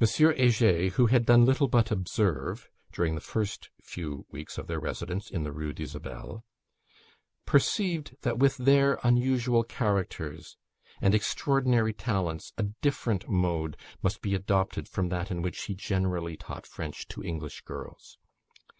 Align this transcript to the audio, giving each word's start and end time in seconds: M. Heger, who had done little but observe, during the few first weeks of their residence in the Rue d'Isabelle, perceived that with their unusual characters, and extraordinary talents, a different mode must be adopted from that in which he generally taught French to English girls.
M. 0.00 0.08
Heger, 0.36 0.88
who 0.96 1.06
had 1.06 1.24
done 1.24 1.44
little 1.44 1.68
but 1.68 1.92
observe, 1.92 2.68
during 2.90 3.14
the 3.14 3.20
few 3.20 3.28
first 3.30 3.70
weeks 4.32 4.58
of 4.58 4.66
their 4.66 4.80
residence 4.80 5.30
in 5.30 5.44
the 5.44 5.52
Rue 5.52 5.72
d'Isabelle, 5.72 6.44
perceived 7.46 8.16
that 8.22 8.38
with 8.38 8.56
their 8.56 8.98
unusual 9.04 9.62
characters, 9.62 10.56
and 11.00 11.14
extraordinary 11.14 11.92
talents, 11.92 12.52
a 12.58 12.64
different 12.64 13.28
mode 13.28 13.76
must 14.02 14.22
be 14.22 14.34
adopted 14.34 14.88
from 14.88 15.08
that 15.10 15.30
in 15.30 15.40
which 15.40 15.66
he 15.66 15.74
generally 15.76 16.36
taught 16.36 16.66
French 16.66 17.06
to 17.06 17.22
English 17.22 17.60
girls. 17.60 18.18